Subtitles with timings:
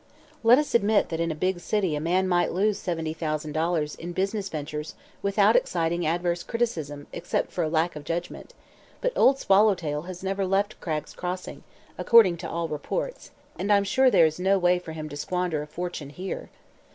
[0.41, 3.93] Let us admit that in a big city a man might lose seventy thousand dollars
[3.93, 8.55] in business ventures without exciting adverse criticism except for a lack of judgment;
[8.99, 11.63] but Old Swallowtail has never left Cragg's Crossing,
[11.99, 13.29] according to all reports,
[13.59, 16.49] and I'm sure there is no way for him to squander a fortune here."